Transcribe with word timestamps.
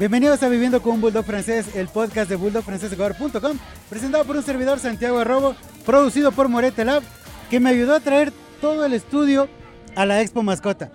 Bienvenidos 0.00 0.42
a 0.42 0.48
Viviendo 0.48 0.80
con 0.80 0.94
un 0.94 1.02
Bulldog 1.02 1.26
Francés, 1.26 1.76
el 1.76 1.86
podcast 1.88 2.30
de 2.30 2.36
bulldogfranceshogar.com, 2.36 3.58
presentado 3.90 4.24
por 4.24 4.34
un 4.34 4.42
servidor 4.42 4.78
Santiago 4.78 5.18
Arrobo, 5.18 5.54
producido 5.84 6.32
por 6.32 6.48
Morete 6.48 6.86
Lab, 6.86 7.02
que 7.50 7.60
me 7.60 7.68
ayudó 7.68 7.96
a 7.96 8.00
traer 8.00 8.32
todo 8.62 8.86
el 8.86 8.94
estudio 8.94 9.50
a 9.96 10.06
la 10.06 10.22
Expo 10.22 10.42
Mascota. 10.42 10.90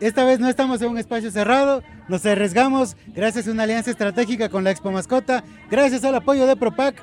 Esta 0.00 0.24
vez 0.24 0.40
no 0.40 0.48
estamos 0.48 0.80
en 0.80 0.88
un 0.88 0.96
espacio 0.96 1.30
cerrado, 1.30 1.82
nos 2.08 2.24
arriesgamos 2.24 2.96
gracias 3.08 3.46
a 3.46 3.50
una 3.50 3.64
alianza 3.64 3.90
estratégica 3.90 4.48
con 4.48 4.64
la 4.64 4.70
Expo 4.70 4.90
Mascota, 4.92 5.44
gracias 5.70 6.02
al 6.04 6.14
apoyo 6.14 6.46
de 6.46 6.56
Propac, 6.56 7.02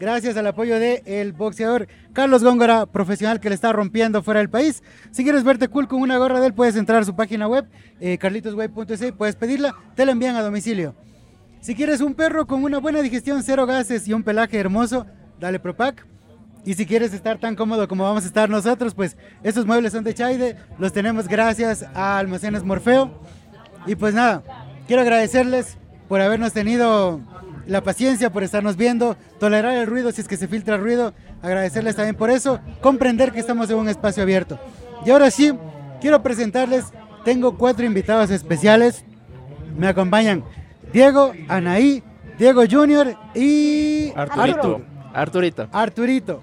gracias 0.00 0.34
al 0.38 0.46
apoyo 0.46 0.80
del 0.80 1.02
el 1.04 1.32
boxeador 1.34 1.86
Carlos 2.14 2.42
Góngora, 2.42 2.86
profesional 2.86 3.38
que 3.38 3.50
le 3.50 3.54
está 3.54 3.70
rompiendo 3.70 4.22
fuera 4.22 4.40
del 4.40 4.48
país. 4.48 4.82
Si 5.10 5.22
quieres 5.22 5.44
verte 5.44 5.68
cool 5.68 5.86
con 5.86 6.00
una 6.00 6.16
gorra 6.16 6.40
de 6.40 6.46
él, 6.46 6.54
puedes 6.54 6.74
entrar 6.74 7.02
a 7.02 7.04
su 7.04 7.14
página 7.14 7.46
web, 7.46 7.68
eh, 8.00 8.16
carlitosway.es, 8.16 9.12
puedes 9.12 9.36
pedirla, 9.36 9.76
te 9.94 10.06
la 10.06 10.12
envían 10.12 10.36
a 10.36 10.42
domicilio. 10.42 10.94
Si 11.60 11.74
quieres 11.74 12.00
un 12.00 12.14
perro 12.14 12.46
con 12.46 12.64
una 12.64 12.78
buena 12.78 13.02
digestión, 13.02 13.42
cero 13.42 13.66
gases 13.66 14.08
y 14.08 14.14
un 14.14 14.22
pelaje 14.22 14.58
hermoso, 14.58 15.06
dale 15.38 15.60
Propac. 15.60 16.06
Y 16.64 16.74
si 16.74 16.86
quieres 16.86 17.12
estar 17.12 17.38
tan 17.38 17.54
cómodo 17.54 17.86
como 17.86 18.04
vamos 18.04 18.24
a 18.24 18.26
estar 18.26 18.48
nosotros, 18.48 18.94
pues 18.94 19.18
estos 19.42 19.66
muebles 19.66 19.92
son 19.92 20.04
de 20.04 20.14
Chaide, 20.14 20.56
los 20.78 20.92
tenemos 20.94 21.28
gracias 21.28 21.84
a 21.94 22.18
Almacenes 22.18 22.64
Morfeo. 22.64 23.20
Y 23.86 23.94
pues 23.96 24.14
nada, 24.14 24.42
quiero 24.86 25.02
agradecerles 25.02 25.76
por 26.08 26.20
habernos 26.20 26.52
tenido 26.52 27.20
la 27.70 27.82
paciencia, 27.82 28.30
por 28.30 28.42
estarnos 28.42 28.76
viendo, 28.76 29.16
tolerar 29.38 29.74
el 29.74 29.86
ruido 29.86 30.10
si 30.10 30.20
es 30.20 30.26
que 30.26 30.36
se 30.36 30.48
filtra 30.48 30.74
el 30.74 30.82
ruido, 30.82 31.14
agradecerles 31.40 31.94
también 31.94 32.16
por 32.16 32.28
eso, 32.28 32.58
comprender 32.80 33.30
que 33.30 33.38
estamos 33.38 33.70
en 33.70 33.76
un 33.76 33.88
espacio 33.88 34.24
abierto. 34.24 34.58
Y 35.06 35.10
ahora 35.10 35.30
sí, 35.30 35.52
quiero 36.00 36.20
presentarles, 36.20 36.86
tengo 37.24 37.56
cuatro 37.56 37.86
invitados 37.86 38.30
especiales, 38.30 39.04
me 39.78 39.86
acompañan 39.86 40.42
Diego, 40.92 41.32
Anaí, 41.46 42.02
Diego 42.40 42.62
Junior 42.68 43.14
y 43.36 44.12
Arturito. 44.16 44.82
Arturito. 45.14 45.68
Arturito. 45.70 46.42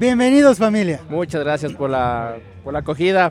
Bienvenidos 0.00 0.56
familia. 0.56 1.00
Muchas 1.10 1.44
gracias 1.44 1.74
por 1.74 1.90
la, 1.90 2.36
por 2.64 2.72
la 2.72 2.78
acogida. 2.78 3.30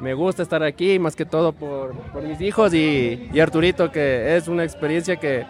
Me 0.00 0.14
gusta 0.14 0.42
estar 0.42 0.62
aquí, 0.62 0.98
más 0.98 1.14
que 1.14 1.26
todo 1.26 1.52
por, 1.52 1.92
por 2.12 2.22
mis 2.22 2.40
hijos 2.40 2.72
y, 2.72 3.28
y 3.30 3.40
Arturito, 3.40 3.92
que 3.92 4.36
es 4.36 4.48
una 4.48 4.64
experiencia 4.64 5.16
que 5.16 5.44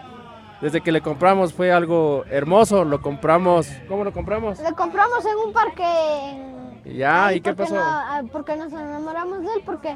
desde 0.61 0.81
que 0.81 0.91
le 0.91 1.01
compramos 1.01 1.53
fue 1.53 1.71
algo 1.71 2.23
hermoso. 2.29 2.83
Lo 2.83 3.01
compramos. 3.01 3.67
¿Cómo 3.87 4.03
lo 4.03 4.11
compramos? 4.13 4.59
Le 4.59 4.73
compramos 4.73 5.25
en 5.25 5.47
un 5.47 5.53
parque. 5.53 6.93
Ya, 6.95 7.27
ahí 7.27 7.37
¿y 7.37 7.41
qué 7.41 7.53
porque 7.53 7.63
pasó? 7.71 7.75
no- 7.75 7.81
ah, 7.85 8.21
porque 8.31 8.55
nos 8.55 8.71
enamoramos 8.73 9.41
de 9.41 9.47
él, 9.47 9.61
porque 9.65 9.95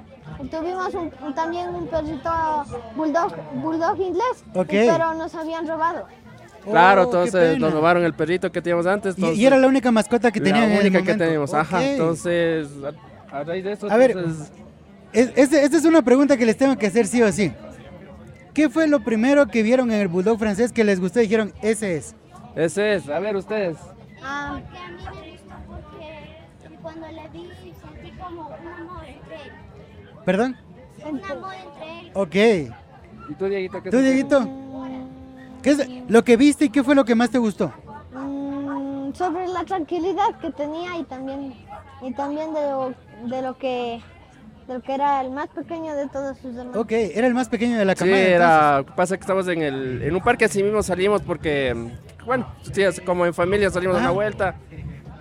tuvimos 0.51 0.93
un- 0.93 1.33
también 1.33 1.69
un 1.69 1.87
perrito 1.87 2.29
bulldog, 2.95 3.33
bulldog 3.55 3.99
inglés, 3.99 4.43
Ok. 4.53 4.67
pero 4.69 5.13
nos 5.15 5.33
habían 5.33 5.67
robado. 5.67 6.05
Claro, 6.65 7.03
Oh, 7.03 7.09
qué 7.09 7.17
entonces 7.17 7.59
nos 7.59 7.73
robaron 7.73 8.03
el 8.03 8.13
perrito 8.13 8.51
que 8.51 8.61
teníamos 8.61 8.85
antes. 8.85 9.15
Y- 9.17 9.21
entonces- 9.21 9.39
y, 9.39 9.45
era 9.45 9.57
la 9.57 9.67
única 9.67 9.91
mascota 9.91 10.31
que 10.31 10.39
la 10.39 10.65
en 10.65 10.71
el 10.73 10.79
única 10.81 11.01
que 11.01 11.15
teníamos. 11.15 11.53
Ajá, 11.53 11.83
entonces 11.83 12.67
a, 13.31 13.37
a 13.39 13.43
raíz 13.43 13.63
de 13.63 13.71
eso, 13.73 13.89
A 13.91 13.97
ver, 13.97 14.11
entonces, 14.11 14.51
esta 15.13 15.77
es 15.77 15.85
una 15.85 16.01
pregunta 16.01 16.37
que 16.37 16.45
les 16.45 16.57
tengo 16.57 16.77
que 16.77 16.87
hacer 16.87 17.07
sí 17.07 17.21
o 17.21 17.31
sí. 17.31 17.51
¿Qué 18.53 18.69
fue 18.69 18.87
lo 18.87 18.99
primero 19.03 19.47
que 19.47 19.63
vieron 19.63 19.91
en 19.91 19.99
el 19.99 20.07
Bulldog 20.07 20.37
francés 20.39 20.71
que 20.71 20.83
les 20.83 20.99
gustó 20.99 21.19
y 21.19 21.23
dijeron, 21.23 21.53
ese 21.61 21.97
es? 21.97 22.15
ese 22.55 22.95
es. 22.95 23.09
A 23.09 23.19
ver, 23.19 23.35
ustedes. 23.35 23.77
Ah, 24.21 24.59
Porque 24.61 24.77
a 24.77 24.89
mí 24.89 24.97
me 25.03 25.31
gustó 25.31 25.55
porque 25.67 26.77
cuando 26.81 27.07
le 27.07 27.29
vi 27.29 27.49
sentí 27.81 28.11
como 28.17 28.41
un 28.47 28.67
amor 28.67 29.05
entre 29.05 29.35
él. 29.35 29.51
¿Perdón? 30.25 30.57
Un 31.09 31.23
amor 31.25 31.53
entre 31.55 31.99
él. 31.99 32.11
Ok. 32.13 32.35
¿Y 33.29 33.33
tú, 33.35 33.45
Dieguito? 33.45 33.81
qué 33.83 33.89
¿Tú, 33.89 33.97
te- 33.97 34.03
Dieguito? 34.03 34.47
¿Qué 35.61 35.69
es 35.71 35.87
lo 36.09 36.23
que 36.23 36.35
viste 36.37 36.65
y 36.65 36.69
qué 36.69 36.83
fue 36.83 36.93
lo 36.93 37.05
que 37.05 37.15
más 37.15 37.29
te 37.31 37.37
gustó? 37.39 37.71
mm, 38.13 39.13
sobre 39.13 39.47
la 39.47 39.63
tranquilidad 39.63 40.37
que 40.41 40.51
tenía 40.51 40.97
y 40.97 41.03
también 41.05 41.53
y 42.01 42.13
también 42.13 42.53
de 42.53 42.61
lo, 42.69 42.93
de 43.25 43.41
lo 43.41 43.57
que 43.57 44.01
de 44.67 44.73
lo 44.75 44.81
que 44.81 44.93
era 44.93 45.21
el 45.21 45.31
más 45.31 45.47
pequeño 45.49 45.95
de 45.95 46.07
todos 46.09 46.37
sus 46.37 46.55
hermanos. 46.55 46.75
Ok, 46.77 46.91
era 46.91 47.27
el 47.27 47.33
más 47.33 47.49
pequeño 47.49 47.77
de 47.77 47.85
la 47.85 47.93
Sí, 47.93 47.99
camada. 47.99 48.19
era, 48.19 48.83
pasa 48.95 49.17
que 49.17 49.21
estamos 49.21 49.47
en, 49.47 49.61
el, 49.61 50.01
en 50.03 50.15
un 50.15 50.21
parque 50.21 50.45
así 50.45 50.63
mismo 50.63 50.81
salimos 50.83 51.21
porque, 51.21 51.75
bueno, 52.25 52.47
sí, 52.71 52.83
como 53.05 53.25
en 53.25 53.33
familia 53.33 53.69
salimos 53.69 53.95
a 53.95 53.99
Ajá. 53.99 54.07
una 54.09 54.13
vuelta 54.15 54.55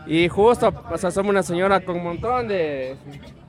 y 0.06 0.28
justo 0.28 0.72
o 0.90 0.98
sea, 0.98 1.10
somos 1.10 1.30
una 1.30 1.42
señora 1.42 1.80
con 1.80 1.96
un 1.96 2.02
montón 2.04 2.48
de, 2.48 2.96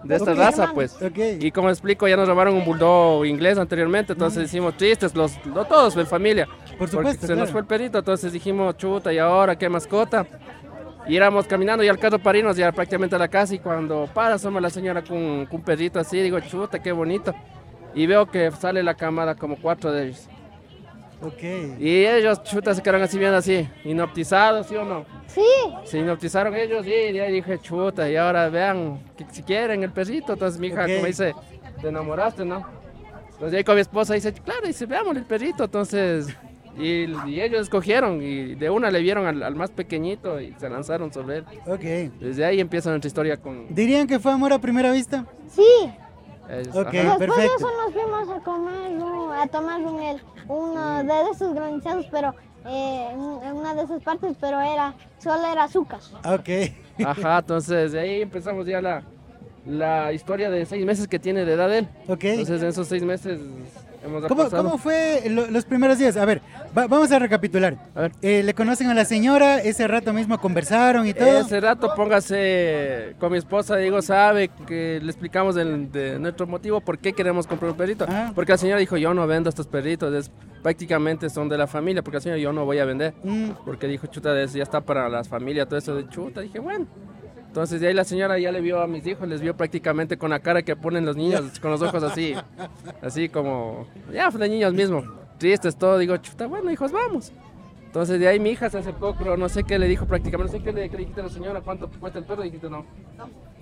de 0.03 0.15
esta 0.15 0.31
Ok. 0.33 0.37
raza, 0.37 0.71
pues. 0.73 0.93
entonces. 1.01 1.35
Ok. 1.37 1.43
Y 1.43 1.51
como 1.51 1.69
explico, 1.69 2.07
ya 2.07 2.15
nos 2.15 2.27
robaron 2.27 2.53
un 2.55 2.63
bulldog 2.65 3.25
inglés 3.25 3.57
anteriormente, 3.57 4.13
entonces 4.13 4.43
decimos 4.43 4.75
tristes, 4.77 5.15
los, 5.15 5.43
no 5.45 5.65
todos 5.65 5.95
en 5.97 6.05
familia. 6.07 6.45
Por 6.45 6.77
porque 6.77 6.91
supuesto, 6.91 7.27
se 7.27 7.33
nos 7.33 7.37
claro. 7.43 7.51
fue 7.51 7.61
el 7.61 7.67
perrito, 7.67 7.97
entonces 7.99 8.31
dijimos, 8.33 8.77
chuta, 8.77 9.11
¿y 9.13 9.17
ahora 9.17 9.55
qué 9.57 9.67
mascota? 9.69 10.25
Y 11.07 11.15
íbamos 11.15 11.45
caminando 11.47 11.83
y 11.83 11.87
al 11.89 11.99
carro 11.99 12.17
para 12.19 12.37
irnos 12.37 12.55
ya 12.55 12.71
prácticamente 12.71 13.15
a 13.15 13.19
la 13.19 13.27
casa 13.27 13.53
y 13.55 13.59
cuando 13.59 14.09
para 14.13 14.37
somos 14.37 14.61
la 14.61 14.69
señora 14.69 15.01
con, 15.03 15.45
con 15.47 15.59
un 15.59 15.65
perrito 15.65 15.99
así, 15.99 16.21
digo, 16.21 16.39
chuta, 16.39 16.81
qué 16.81 16.91
bonito. 16.91 17.33
Y 17.93 18.05
veo 18.07 18.25
que 18.25 18.49
sale 18.51 18.81
la 18.81 18.93
cámara 18.95 19.35
como 19.35 19.57
cuatro 19.57 19.91
de 19.91 20.05
ellos. 20.07 20.27
Ok. 21.21 21.43
Y 21.79 22.05
ellos, 22.05 22.43
chuta, 22.43 22.73
se 22.73 22.81
quedaron 22.81 23.01
así 23.03 23.17
viendo 23.17 23.37
así, 23.37 23.67
hipnotizados, 23.85 24.67
¿sí 24.67 24.75
o 24.75 24.83
no? 24.83 25.05
Sí, 25.27 25.41
Se 25.85 25.99
hipnotizaron 25.99 26.53
ellos 26.55 26.85
y 26.85 26.89
de 27.13 27.21
ahí 27.21 27.31
dije, 27.33 27.59
chuta, 27.59 28.09
y 28.09 28.15
ahora 28.15 28.49
vean, 28.49 28.99
que 29.15 29.25
si 29.31 29.41
quieren 29.43 29.83
el 29.83 29.91
perrito. 29.91 30.33
Entonces 30.33 30.59
mi 30.59 30.67
hija, 30.67 30.83
Ok. 30.83 30.91
como 30.95 31.05
dice, 31.05 31.33
te 31.81 31.87
enamoraste, 31.89 32.43
¿no? 32.45 32.65
Entonces 33.33 33.57
ahí 33.57 33.63
con 33.63 33.75
mi 33.75 33.81
esposa 33.81 34.13
dice, 34.15 34.33
claro, 34.33 34.67
dice, 34.67 34.85
veamos 34.85 35.15
el 35.15 35.23
perrito. 35.25 35.63
Entonces, 35.63 36.27
y, 36.77 37.05
y 37.29 37.41
ellos 37.41 37.61
escogieron 37.61 38.21
y 38.21 38.55
de 38.55 38.69
una 38.69 38.89
le 38.91 38.99
vieron 39.01 39.25
al, 39.25 39.43
al 39.43 39.55
más 39.55 39.69
pequeñito 39.71 40.39
y 40.41 40.53
se 40.57 40.69
lanzaron 40.69 41.11
sobre 41.13 41.37
él. 41.37 41.45
Ok. 41.67 41.81
Desde 42.19 42.45
ahí 42.45 42.59
empieza 42.59 42.89
nuestra 42.89 43.07
historia 43.07 43.37
con 43.37 43.73
¿Dirían 43.73 44.07
que 44.07 44.19
fue 44.19 44.31
amor 44.31 44.53
a 44.53 44.59
primera 44.59 44.91
vista? 44.91 45.25
sí. 45.49 45.63
ellos. 46.49 46.75
Ok. 46.75 46.87
Ajá. 46.87 46.91
Después 46.91 47.17
perfecto. 47.19 47.39
de 47.41 47.45
eso 47.45 47.67
nos 47.85 47.93
fuimos 47.93 48.29
a 48.29 48.39
comer, 48.43 49.41
a 49.41 49.47
tomar 49.47 49.81
un, 49.81 50.01
el- 50.01 50.21
uno 50.49 51.03
de 51.03 51.13
esos 51.31 51.53
granizados, 51.53 52.05
pero 52.11 52.35
eh, 52.67 53.07
en 53.11 53.53
una 53.55 53.73
de 53.73 53.83
esas 53.83 54.03
partes, 54.03 54.35
pero 54.41 54.59
era 54.59 54.93
solo 55.19 55.45
era 55.49 55.63
azúcar. 55.63 55.99
Ok. 56.25 56.49
Ajá, 57.05 57.39
entonces 57.39 57.93
de 57.93 57.99
ahí 58.01 58.21
empezamos 58.21 58.65
ya 58.65 58.81
la, 58.81 59.03
la 59.65 60.11
historia 60.11 60.49
de 60.49 60.65
seis 60.65 60.85
meses 60.85 61.07
que 61.07 61.17
tiene 61.17 61.45
de 61.45 61.53
edad 61.53 61.73
él. 61.73 61.87
Ok. 62.09 62.23
Entonces 62.25 62.61
en 62.61 62.67
esos 62.67 62.87
seis 62.87 63.03
meses 63.03 63.39
¿Cómo, 64.03 64.49
cómo 64.49 64.77
fue 64.77 65.23
lo- 65.29 65.47
los 65.47 65.65
primeros 65.65 65.97
días? 65.97 66.17
A 66.17 66.25
ver, 66.25 66.41
va- 66.77 66.87
vamos 66.87 67.11
a 67.11 67.19
recapitular. 67.19 67.77
A 67.95 68.01
ver. 68.01 68.11
Eh, 68.21 68.43
¿Le 68.43 68.53
conocen 68.53 68.89
a 68.89 68.93
la 68.93 69.05
señora? 69.05 69.59
¿Ese 69.61 69.87
rato 69.87 70.11
mismo 70.13 70.39
conversaron 70.39 71.07
y 71.07 71.13
todo? 71.13 71.39
Ese 71.39 71.59
rato 71.61 71.93
póngase 71.95 73.15
con 73.19 73.31
mi 73.31 73.37
esposa, 73.37 73.77
digo, 73.77 74.01
sabe 74.01 74.49
que 74.67 74.99
le 75.01 75.09
explicamos 75.09 75.55
del- 75.55 75.91
de 75.91 76.19
nuestro 76.19 76.47
motivo 76.47 76.81
por 76.81 76.97
qué 76.99 77.13
queremos 77.13 77.47
comprar 77.47 77.71
un 77.71 77.77
perrito. 77.77 78.05
Ah. 78.09 78.31
Porque 78.35 78.51
la 78.51 78.57
señora 78.57 78.79
dijo, 78.79 78.97
yo 78.97 79.13
no 79.13 79.25
vendo 79.27 79.49
estos 79.49 79.67
perritos, 79.67 80.13
es, 80.13 80.31
prácticamente 80.61 81.29
son 81.29 81.49
de 81.49 81.57
la 81.57 81.67
familia, 81.67 82.01
porque 82.01 82.17
la 82.17 82.21
señora 82.21 82.39
yo 82.41 82.53
no 82.53 82.65
voy 82.65 82.79
a 82.79 82.85
vender. 82.85 83.13
Mm, 83.23 83.49
Porque 83.65 83.87
dijo, 83.87 84.07
chuta, 84.07 84.33
ya 84.45 84.63
está 84.63 84.81
para 84.81 85.09
las 85.09 85.27
familias, 85.29 85.67
todo 85.67 85.77
eso 85.79 85.95
de 85.95 86.07
chuta. 86.09 86.41
Dije, 86.41 86.59
bueno. 86.59 86.85
Entonces 87.53 87.79
de 87.79 87.87
ahí 87.87 87.93
la 87.93 88.03
señora 88.03 88.39
ya 88.39 88.51
le 88.51 88.61
vio 88.61 88.81
a 88.81 88.87
mis 88.87 89.05
hijos, 89.05 89.27
les 89.27 89.39
vio 89.39 89.55
prácticamente 89.55 90.17
con 90.17 90.31
la 90.31 90.39
cara 90.39 90.63
que 90.63 90.75
ponen 90.75 91.05
los 91.05 91.15
niños, 91.15 91.59
con 91.59 91.69
los 91.69 91.83
ojos 91.83 92.01
así, 92.01 92.33
así 93.03 93.29
como, 93.29 93.85
ya, 94.11 94.31
pues 94.31 94.39
de 94.39 94.49
niños 94.49 94.73
mismos, 94.73 95.05
tristes, 95.37 95.75
todo. 95.75 95.99
Digo, 95.99 96.17
chuta, 96.17 96.47
bueno, 96.47 96.71
hijos, 96.71 96.91
vamos. 96.91 97.31
Entonces 97.85 98.19
de 98.19 98.27
ahí 98.27 98.39
mi 98.39 98.49
hija 98.49 98.71
se 98.71 98.79
acercó, 98.79 99.15
pero 99.15 99.37
no 99.37 99.47
sé 99.49 99.63
qué 99.65 99.77
le 99.77 99.87
dijo 99.87 100.07
prácticamente, 100.07 100.51
no 100.51 100.57
sé 100.57 100.63
qué 100.65 100.73
le, 100.73 100.89
qué 100.89 100.93
le 100.93 100.97
dijiste 101.01 101.21
a 101.21 101.25
la 101.25 101.29
señora, 101.29 101.61
cuánto 101.61 101.87
cuesta 101.99 102.17
el 102.17 102.25
perro, 102.25 102.41
dijiste 102.41 102.67
no. 102.71 102.87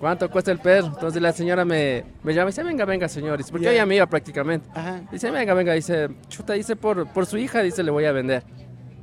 ¿Cuánto 0.00 0.30
cuesta 0.30 0.50
el 0.52 0.58
perro? 0.58 0.86
Entonces 0.86 1.20
la 1.20 1.32
señora 1.32 1.66
me, 1.66 2.02
me 2.22 2.32
llama 2.32 2.48
y 2.48 2.52
dice, 2.52 2.62
venga, 2.62 2.86
venga, 2.86 3.08
señor, 3.08 3.36
Dice, 3.36 3.50
porque 3.52 3.66
Ya. 3.66 3.72
ella 3.72 3.84
me 3.84 3.96
iba 3.96 4.06
prácticamente. 4.06 4.66
Ajá. 4.74 5.02
Dice, 5.12 5.30
venga, 5.30 5.52
venga, 5.52 5.74
dice, 5.74 6.08
chuta, 6.28 6.54
dice, 6.54 6.76
por, 6.76 7.06
por 7.12 7.26
su 7.26 7.36
hija, 7.36 7.60
dice, 7.62 7.82
le 7.82 7.90
voy 7.90 8.06
a 8.06 8.12
vender. 8.12 8.42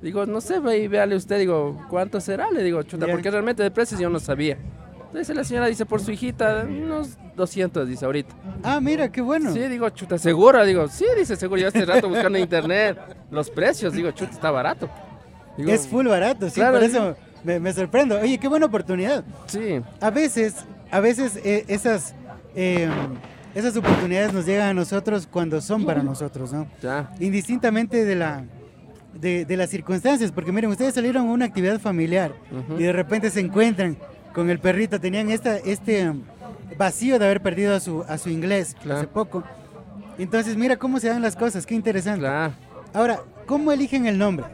Digo, 0.02 0.26
no 0.26 0.42
sé, 0.42 0.60
ve 0.62 0.80
y 0.80 0.88
véale 0.88 1.16
usted, 1.16 1.38
digo, 1.38 1.80
¿cuánto 1.92 2.20
será? 2.22 2.50
Le 2.50 2.64
digo, 2.64 2.82
chuta, 2.82 3.06
Ya. 3.06 3.12
porque 3.14 3.30
realmente 3.30 3.62
de 3.62 3.70
precios 3.70 4.00
yo 4.00 4.10
no 4.10 4.18
sabía. 4.20 4.58
Entonces 5.10 5.36
la 5.36 5.44
señora 5.44 5.66
dice, 5.68 5.86
por 5.86 6.02
su 6.02 6.12
hijita, 6.12 6.66
unos 6.68 7.18
200, 7.36 7.88
dice, 7.88 8.06
ahorita. 8.06 8.36
Ah, 8.64 8.80
mira, 8.80 9.12
qué 9.12 9.22
bueno. 9.22 9.52
Sí, 9.52 9.60
digo, 9.60 9.90
chuta, 9.90 10.18
¿segura? 10.20 10.64
Digo, 10.66 10.88
sí, 10.88 11.06
dice, 11.18 11.36
seguro, 11.36 11.60
yo 11.62 11.68
hace 11.70 11.84
rato 11.84 12.08
buscando 12.08 12.38
en 12.38 12.44
internet 12.44 12.98
los 13.32 13.50
precios, 13.50 13.94
digo, 13.94 14.12
chuta, 14.12 14.32
está 14.32 14.52
barato. 14.52 14.88
Digo, 15.58 15.72
es 15.72 15.88
full 15.88 16.08
barato, 16.08 16.48
sí, 16.50 16.56
Claro, 16.56 16.78
por 16.80 16.82
sí. 16.88 16.96
eso 16.96 17.16
me, 17.44 17.60
me 17.60 17.74
sorprendo. 17.74 18.20
Oye, 18.20 18.38
qué 18.38 18.48
buena 18.48 18.68
oportunidad. 18.68 19.24
Sí, 19.48 19.82
A 20.00 20.12
veces, 20.12 20.58
a 20.92 21.00
veces 21.00 21.40
eh, 21.44 21.66
esas, 21.68 22.14
eh, 22.56 22.88
esas 23.56 23.76
oportunidades 23.78 24.32
nos 24.32 24.46
llegan 24.46 24.70
a 24.70 24.74
nosotros 24.76 25.28
cuando 25.30 25.60
son 25.60 25.86
para 25.86 26.04
nosotros, 26.04 26.54
¿no? 26.54 26.68
ya. 26.84 27.12
Indistintamente 27.20 28.06
de 28.06 28.16
la, 28.16 28.44
de, 29.16 29.44
de 29.44 29.58
las 29.58 29.72
circunstancias, 29.72 30.32
porque 30.32 30.52
miren, 30.52 30.70
ustedes 30.70 30.94
salieron 30.94 31.28
a 31.28 31.32
una 31.32 31.46
actividad 31.46 31.80
familiar 31.80 32.32
y 32.78 32.84
de 32.84 32.94
repente 32.94 33.32
se 33.32 33.40
encuentran 33.40 33.98
con 34.34 34.50
el 34.50 34.60
perrito, 34.60 35.00
tenían 35.00 35.30
esta, 35.30 35.58
este 35.58 36.10
um, 36.10 36.24
vacío 36.78 37.20
de 37.20 37.26
haber 37.26 37.42
perdido 37.42 37.76
a 37.76 37.80
su, 37.80 38.04
a 38.08 38.18
su 38.18 38.30
inglés 38.30 38.76
Claro. 38.82 39.00
hace 39.00 39.08
poco. 39.08 39.44
Entonces, 40.18 40.56
mira 40.58 40.78
cómo 40.78 41.00
se 41.00 41.08
dan 41.10 41.22
las 41.22 41.36
cosas, 41.36 41.66
qué 41.66 41.76
interesante. 41.76 42.22
Claro. 42.22 42.54
Ahora, 42.94 43.22
¿cómo 43.46 43.72
eligen 43.72 44.06
el 44.06 44.18
nombre? 44.18 44.46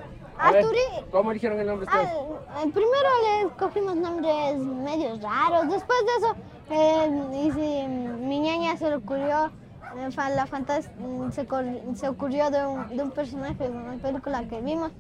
Ver, 0.52 0.66
¿Cómo 1.12 1.32
eligieron 1.32 1.60
el 1.60 1.68
nombre 1.68 1.88
ustedes? 1.88 2.08
Ah, 2.10 2.64
eh, 2.64 2.72
primero 2.72 3.10
le 3.24 3.50
cogimos 3.58 3.96
nombres 3.96 4.58
medios 4.58 5.22
raros, 5.22 5.70
después 5.70 5.98
de 6.06 6.18
eso 6.18 6.36
eh, 6.70 7.10
y 7.34 7.52
si, 7.52 7.88
mi 8.26 8.40
ñaña 8.40 8.76
se 8.78 8.90
le 8.90 8.96
ocurrió, 8.96 9.52
eh, 9.98 10.10
la 10.36 10.46
fantas 10.46 10.90
mm, 10.98 11.30
se, 11.32 12.10
ocurrió 12.10 12.50
de 12.50 12.66
un, 12.66 12.90
de 12.96 13.04
un 13.04 13.12
personaje 13.12 13.64
de 13.64 13.70
una 13.70 13.94
película 13.94 14.44
que 14.48 14.62
vimos 14.62 14.92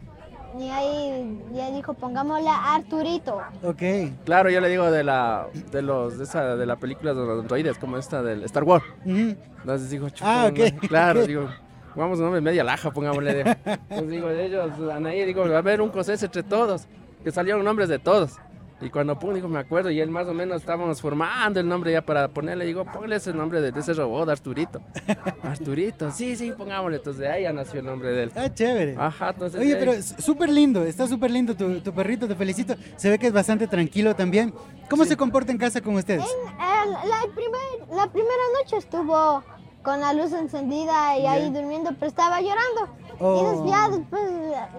y 0.59 0.69
ahí 0.69 1.39
ya 1.53 1.71
dijo 1.71 1.93
pongámosle 1.93 2.49
a 2.49 2.75
Arturito. 2.75 3.39
Ok. 3.63 3.81
Claro, 4.25 4.49
yo 4.49 4.61
le 4.61 4.69
digo 4.69 4.89
de 4.91 5.03
la 5.03 5.47
de 5.71 5.81
los 5.81 6.17
de 6.17 6.23
esa 6.23 6.55
de 6.55 6.65
la 6.65 6.75
película 6.77 7.13
de 7.13 7.25
los 7.25 7.41
androides, 7.41 7.77
como 7.77 7.97
esta 7.97 8.21
del 8.23 8.43
Star 8.43 8.63
Wars. 8.63 8.85
Ujú. 9.05 9.35
Entonces 9.61 9.89
digo, 9.89 10.07
Ah, 10.21 10.49
ok, 10.51 10.59
no, 10.73 10.79
Claro, 10.87 11.21
ok. 11.21 11.27
digo, 11.27 11.49
vamos 11.95 12.17
un 12.19 12.25
nombre 12.25 12.41
media 12.41 12.63
laja, 12.63 12.91
pongámosle. 12.91 13.33
digo. 13.43 13.49
Entonces 13.65 14.09
digo, 14.09 14.29
ellos, 14.29 14.71
Anaí, 14.93 15.25
digo, 15.25 15.47
va 15.49 15.55
a 15.55 15.59
haber 15.59 15.81
un 15.81 15.89
consenso 15.89 16.25
entre 16.25 16.43
todos, 16.43 16.85
que 17.23 17.31
salieron 17.31 17.63
nombres 17.63 17.89
de 17.89 17.99
todos. 17.99 18.33
Y 18.81 18.89
cuando 18.89 19.17
pum, 19.17 19.33
digo, 19.33 19.47
me 19.47 19.59
acuerdo, 19.59 19.89
y 19.89 20.01
él 20.01 20.09
más 20.09 20.27
o 20.27 20.33
menos 20.33 20.57
estábamos 20.61 20.99
formando 21.01 21.59
el 21.61 21.67
nombre 21.67 21.93
ya 21.93 22.01
para 22.01 22.27
ponerle, 22.27 22.65
digo, 22.65 22.83
ponle 22.83 23.15
ese 23.15 23.33
nombre 23.33 23.61
de, 23.61 23.71
de 23.71 23.79
ese 23.79 23.93
robot, 23.93 24.27
Arturito. 24.29 24.81
Arturito, 25.43 26.11
sí, 26.11 26.35
sí, 26.35 26.51
pongámosle. 26.51 26.97
Entonces 26.97 27.21
de 27.21 27.29
ahí 27.29 27.43
ya 27.43 27.53
nació 27.53 27.79
el 27.79 27.85
nombre 27.85 28.09
de 28.11 28.23
él. 28.23 28.31
Ah, 28.35 28.53
chévere. 28.53 28.95
Ajá, 28.99 29.29
entonces. 29.29 29.59
Oye, 29.61 29.73
ahí- 29.75 29.79
pero 29.79 29.93
súper 30.01 30.49
lindo, 30.49 30.83
está 30.83 31.07
súper 31.07 31.31
lindo 31.31 31.55
tu, 31.55 31.79
tu 31.79 31.93
perrito, 31.93 32.27
te 32.27 32.35
felicito. 32.35 32.75
Se 32.97 33.09
ve 33.09 33.17
que 33.17 33.27
es 33.27 33.33
bastante 33.33 33.65
tranquilo 33.67 34.13
también. 34.15 34.53
¿Cómo 34.89 35.05
se 35.05 35.15
comporta 35.15 35.51
en 35.51 35.57
casa 35.57 35.79
con 35.81 35.95
ustedes? 35.95 36.25
El- 36.25 36.91
la, 36.91 37.21
primer- 37.33 37.95
la 37.95 38.07
primera 38.11 38.43
noche 38.61 38.77
estuvo 38.77 39.41
con 39.83 40.01
la 40.01 40.13
luz 40.13 40.33
encendida 40.33 41.17
y 41.17 41.25
ahí 41.25 41.43
Ya. 41.51 41.59
durmiendo, 41.61 41.91
pero 41.97 42.07
estaba 42.07 42.41
llorando. 42.41 42.89
Oh. 43.19 43.39
Y 43.41 43.61
des- 43.63 43.71
ya 43.71 43.89
después, 43.89 44.21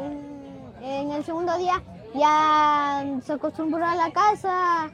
en, 0.02 0.84
en 0.84 1.10
el 1.12 1.24
segundo 1.24 1.56
día, 1.56 1.82
ya 2.18 3.04
se 3.24 3.32
acostumbró 3.32 3.84
a 3.84 3.94
la 3.94 4.10
casa 4.12 4.90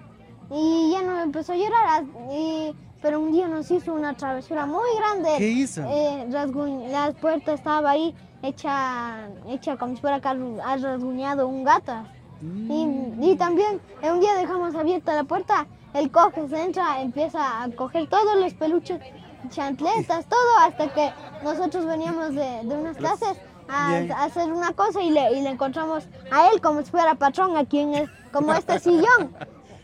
y 0.51 0.91
ya 0.93 1.03
no 1.03 1.21
empezó 1.21 1.53
a 1.53 1.57
llorar. 1.57 2.05
Y- 2.33 2.75
pero 3.01 3.19
un 3.19 3.33
día 3.33 3.49
nos 3.49 3.69
hizo 3.69 3.93
una 3.95 4.15
travesura 4.15 4.65
muy 4.65 4.89
grande. 4.97 5.31
¿Qué 5.37 5.49
hizo? 5.49 5.83
Eh, 5.89 6.25
la 6.29 7.11
puerta 7.21 7.53
estaba 7.53 7.91
ahí 7.91 8.15
hecha, 8.43 9.29
hecha 9.49 9.77
como 9.77 9.97
si 9.97 10.01
fuera 10.01 10.21
que 10.21 10.29
ha 10.29 10.77
rasguñado 10.77 11.49
un 11.49 11.65
gato. 11.65 11.95
Y, 12.41 12.87
y 13.21 13.37
también 13.37 13.81
eh, 14.03 14.11
un 14.13 14.21
día 14.21 14.35
dejamos 14.35 14.75
abierta 14.77 15.15
la 15.15 15.25
puerta, 15.25 15.67
él 15.95 16.11
coge, 16.13 16.49
se 16.49 16.63
entra, 16.63 17.01
empieza 17.01 17.63
a 17.63 17.69
coger 17.71 18.09
todos 18.09 18.37
los 18.37 18.55
peluches, 18.55 19.01
chantletas, 19.49 20.27
todo, 20.27 20.59
hasta 20.61 20.93
que 20.93 21.13
nosotros 21.43 21.85
veníamos 21.87 22.35
de, 22.35 22.61
de 22.65 22.75
unas 22.77 22.97
clases 22.97 23.37
a, 23.73 23.97
a 24.21 24.25
hacer 24.25 24.53
una 24.53 24.73
cosa 24.73 25.01
y 25.03 25.11
le, 25.11 25.33
y 25.39 25.43
le 25.43 25.51
encontramos 25.51 26.05
a 26.31 26.49
él 26.51 26.61
como 26.61 26.83
si 26.83 26.91
fuera 26.91 27.15
patrón 27.15 27.57
aquí 27.57 27.79
en 27.81 27.95
el, 27.95 28.11
como 28.33 28.53
este 28.55 28.79
sillón. 28.79 29.35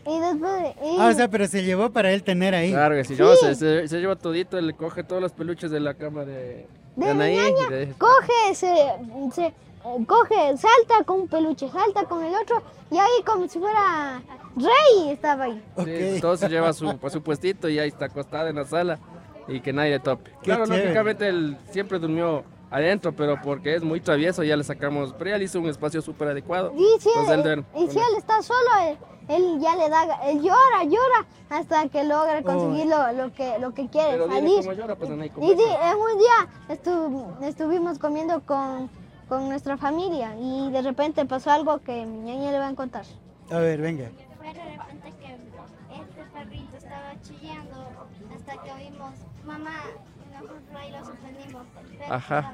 Y 0.07 0.19
después... 0.19 0.75
y- 0.83 0.97
Ah, 0.99 1.09
o 1.11 1.13
sea, 1.13 1.27
pero 1.29 1.45
se 1.47 1.63
llevó 1.63 1.91
para 1.91 2.11
él 2.11 2.23
tener 2.23 2.55
ahí. 2.55 2.71
Claro 2.71 2.95
que 2.95 3.03
si 3.03 3.15
no, 3.15 3.31
Sí. 3.35 3.45
se, 3.47 3.55
se, 3.55 3.87
se 3.87 3.99
lleva 3.99 4.15
todito, 4.15 4.57
él 4.57 4.73
coge 4.75 5.03
todos 5.03 5.21
los 5.21 5.33
peluches 5.33 5.69
de 5.71 5.79
la 5.79 5.93
cama 5.93 6.25
de, 6.25 6.67
de 6.95 7.05
de 7.05 7.09
Anaí. 7.11 7.35
y 7.37 7.71
de- 7.73 7.93
coge, 7.97 8.55
se, 8.55 8.73
se, 9.33 9.53
coge, 10.07 10.57
salta 10.57 11.03
con 11.05 11.21
un 11.21 11.27
peluche, 11.27 11.69
salta 11.69 12.03
con 12.05 12.23
el 12.23 12.33
otro 12.33 12.61
y 12.91 12.97
ahí 12.97 13.23
como 13.25 13.47
si 13.47 13.59
fuera 13.59 14.21
rey 14.55 15.09
estaba 15.11 15.43
ahí. 15.45 15.63
Ok. 15.75 15.85
Sí, 15.87 16.21
todo 16.21 16.37
se 16.37 16.49
lleva 16.49 16.69
a 16.69 16.73
su, 16.73 16.89
a 16.89 17.09
su 17.09 17.21
puestito 17.21 17.69
y 17.69 17.77
ahí 17.79 17.89
está 17.89 18.05
acostado 18.05 18.47
en 18.47 18.55
la 18.55 18.65
sala 18.65 18.97
y 19.47 19.61
que 19.61 19.73
nadie 19.73 19.91
le 19.91 19.99
tope. 19.99 20.31
Qué 20.41 20.45
claro, 20.45 20.65
chévere. 20.65 20.83
lógicamente 20.85 21.27
él 21.27 21.57
siempre 21.71 21.99
durmió 21.99 22.43
adentro, 22.71 23.11
pero 23.13 23.39
porque 23.41 23.75
es 23.75 23.83
muy 23.83 23.99
travieso 23.99 24.43
ya 24.43 24.55
le 24.55 24.63
sacamos, 24.63 25.13
pero 25.17 25.31
ya 25.31 25.37
le 25.37 25.45
hizo 25.45 25.59
un 25.59 25.67
espacio 25.69 26.01
súper 26.01 26.29
adecuado. 26.29 26.73
Y 26.75 26.99
si, 27.01 27.09
Entonces 27.09 27.45
él 27.45 27.47
él, 27.75 27.83
y 27.83 27.87
si 27.91 27.97
él. 27.99 28.05
está 28.17 28.41
solo, 28.41 28.69
él, 28.87 28.97
él 29.27 29.59
ya 29.59 29.75
le 29.75 29.89
da, 29.89 30.03
él 30.29 30.41
llora, 30.41 30.83
llora 30.83 31.25
hasta 31.49 31.87
que 31.89 32.03
logra 32.03 32.41
conseguir 32.43 32.85
lo, 32.87 33.11
lo 33.13 33.33
que, 33.33 33.57
lo 33.59 33.73
que 33.73 33.87
quiere, 33.89 34.11
Pero 34.11 34.27
salir. 34.27 34.59
cómo 34.59 34.73
llora, 34.73 34.95
pues 34.95 35.09
Anaí, 35.09 35.27
Y 35.27 35.31
conversa. 35.31 35.55
di- 35.63 35.89
en 35.89 35.97
un 35.97 36.17
día 36.19 36.75
estu- 36.75 37.43
estuvimos 37.47 37.97
comiendo 37.99 38.41
con, 38.45 38.89
con 39.27 39.49
nuestra 39.49 39.77
familia 39.77 40.35
y 40.39 40.69
de 40.71 40.81
repente 40.81 41.25
pasó 41.25 41.51
algo 41.51 41.79
que 41.79 42.05
mi 42.05 42.19
ñaña 42.19 42.51
le 42.51 42.59
va 42.59 42.67
a 42.67 42.75
contar. 42.75 43.05
A 43.51 43.57
ver, 43.57 43.81
venga. 43.81 44.09
Fue 44.37 44.47
de 44.53 44.63
repente 44.63 45.13
que 45.19 45.33
este 45.95 46.23
perrito 46.33 46.77
estaba 46.77 47.13
chillando 47.23 47.89
hasta 48.35 48.61
que 48.63 48.71
oímos 48.71 49.13
mamá 49.49 49.71
y 50.29 50.33
nosotros 50.33 50.61
ahí 50.75 50.91
lo 50.91 51.05
suspendimos. 51.05 51.63
Ajá. 52.09 52.53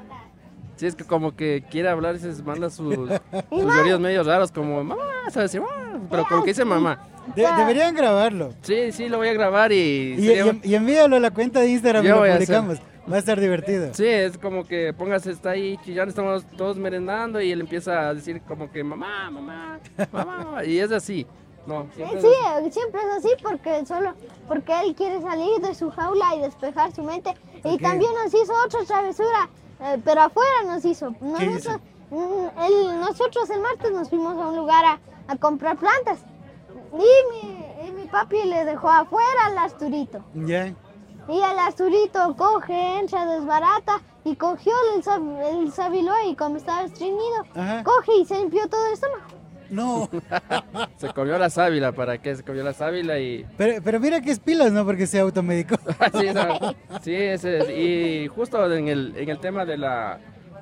Sí, 0.76 0.86
es 0.86 0.94
que 0.94 1.04
como 1.04 1.34
que 1.34 1.64
quiere 1.70 1.88
hablar 1.88 2.16
y 2.16 2.18
se 2.18 2.42
manda 2.42 2.68
sus, 2.68 2.94
sus 3.50 3.74
lloridos 3.74 3.98
medio 4.00 4.22
raros, 4.22 4.52
como 4.52 4.82
mamá, 4.84 5.02
¿sabes? 5.30 5.50
Sí, 5.52 5.58
mamá", 5.60 6.00
pero 6.10 6.24
como 6.26 6.42
que 6.42 6.50
dice 6.50 6.64
mamá. 6.64 6.98
De- 7.34 7.46
deberían 7.56 7.94
grabarlo. 7.94 8.52
Sí, 8.62 8.92
sí, 8.92 9.08
lo 9.08 9.16
voy 9.18 9.28
a 9.28 9.32
grabar 9.32 9.72
y... 9.72 10.14
Y, 10.18 10.26
sería- 10.26 10.52
y- 10.62 10.70
y 10.70 10.74
envíalo 10.74 11.16
a 11.16 11.20
la 11.20 11.30
cuenta 11.30 11.60
de 11.60 11.70
Instagram 11.70 12.04
y 12.04 12.08
lo 12.08 12.16
publicamos. 12.22 12.78
Va 13.10 13.16
a 13.16 13.18
estar 13.20 13.40
divertido. 13.40 13.94
Sí, 13.94 14.04
es 14.06 14.36
como 14.36 14.64
que 14.64 14.92
póngase, 14.92 15.30
está 15.30 15.50
ahí 15.50 15.78
chillando, 15.84 16.10
estamos 16.10 16.44
todos 16.56 16.76
merendando 16.76 17.40
y 17.40 17.52
él 17.52 17.60
empieza 17.60 18.08
a 18.08 18.14
decir 18.14 18.42
como 18.42 18.70
que 18.70 18.82
mamá, 18.84 19.30
mamá, 19.30 19.78
mamá", 20.12 20.64
y 20.64 20.78
es 20.78 20.90
así. 20.92 21.24
No, 21.66 21.86
siempre 21.94 22.20
Sí, 22.20 22.28
eh, 22.28 22.70
siempre 22.70 23.00
es 23.02 23.08
así 23.18 23.28
porque 23.42 23.84
solo 23.86 24.12
porque 24.46 24.80
él 24.80 24.94
quiere 24.94 25.20
salir 25.20 25.60
de 25.60 25.74
su 25.74 25.90
jaula 25.90 26.34
y 26.36 26.40
despejar 26.40 26.94
su 26.94 27.02
mente. 27.02 27.34
Y 27.64 27.78
también 27.78 28.12
nos 28.22 28.32
hizo 28.32 28.52
otra 28.64 28.84
travesura, 28.84 29.48
eh, 29.80 30.00
pero 30.04 30.22
afuera 30.22 30.62
nos 30.66 30.84
hizo. 30.84 31.12
¿Qué 31.12 31.46
Nosotros, 31.46 31.80
mm, 32.10 33.00
nosotros 33.00 33.50
el 33.50 33.60
martes 33.60 33.90
nos 33.90 34.08
fuimos 34.08 34.36
a 34.36 34.48
un 34.48 34.56
lugar 34.56 34.84
a, 34.84 35.00
a 35.28 35.36
comprar 35.36 35.76
plantas 35.76 36.20
y 36.92 37.46
mi, 37.46 37.88
y 37.88 37.90
mi 37.92 38.04
papi 38.04 38.44
le 38.44 38.64
dejó 38.64 38.88
afuera 38.88 39.46
al 39.46 39.58
asturito. 39.58 40.20
Y 41.28 41.40
el 41.40 41.58
asturito 41.58 42.36
coge, 42.36 42.98
entra, 42.98 43.26
desbarata 43.26 44.00
y 44.24 44.36
cogió 44.36 44.72
el, 44.94 45.02
el 45.42 45.72
y 46.26 46.36
como 46.36 46.56
estaba 46.56 46.84
estreñido, 46.84 47.44
Ajá. 47.54 47.82
coge 47.82 48.16
y 48.18 48.24
se 48.24 48.38
limpió 48.38 48.68
todo 48.68 48.86
el 48.86 48.92
estómago. 48.92 49.24
No. 49.70 50.08
Se 50.96 51.12
comió 51.12 51.38
la 51.38 51.50
sábila, 51.50 51.92
¿para 51.92 52.18
qué? 52.18 52.34
Se 52.36 52.42
comió 52.42 52.62
la 52.62 52.72
sábila 52.72 53.18
y... 53.18 53.46
Pero, 53.56 53.82
pero 53.82 54.00
mira 54.00 54.20
que 54.20 54.30
es 54.30 54.38
pilas, 54.40 54.72
¿no? 54.72 54.84
Porque 54.84 55.06
se 55.06 55.18
automedicó. 55.20 55.76
sí, 56.18 56.26
esa- 56.26 56.74
sí, 57.02 57.14
ese 57.14 57.58
es. 57.58 57.70
y 57.70 58.28
justo 58.28 58.72
en 58.72 58.88
el, 58.88 59.14
en 59.16 59.28
el 59.28 59.38
tema 59.38 59.64
de 59.64 59.76
la, 59.76 60.18